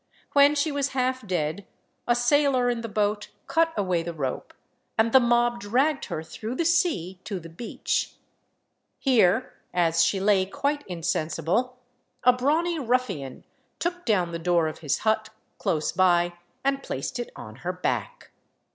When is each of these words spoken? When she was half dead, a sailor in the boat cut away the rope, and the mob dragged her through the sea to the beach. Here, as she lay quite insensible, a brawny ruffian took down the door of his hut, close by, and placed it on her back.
When 0.33 0.55
she 0.55 0.71
was 0.71 0.93
half 0.97 1.27
dead, 1.27 1.63
a 2.07 2.15
sailor 2.15 2.71
in 2.71 2.81
the 2.81 2.89
boat 2.89 3.29
cut 3.45 3.71
away 3.77 4.01
the 4.01 4.15
rope, 4.15 4.51
and 4.97 5.11
the 5.13 5.19
mob 5.19 5.59
dragged 5.59 6.05
her 6.05 6.23
through 6.23 6.55
the 6.55 6.65
sea 6.65 7.19
to 7.25 7.39
the 7.39 7.49
beach. 7.49 8.15
Here, 8.97 9.53
as 9.75 10.03
she 10.03 10.19
lay 10.19 10.47
quite 10.47 10.83
insensible, 10.87 11.77
a 12.23 12.33
brawny 12.33 12.79
ruffian 12.79 13.43
took 13.77 14.03
down 14.03 14.31
the 14.31 14.39
door 14.39 14.67
of 14.67 14.79
his 14.79 14.97
hut, 15.05 15.29
close 15.59 15.91
by, 15.91 16.33
and 16.63 16.81
placed 16.81 17.19
it 17.19 17.31
on 17.35 17.57
her 17.57 17.71
back. 17.71 18.31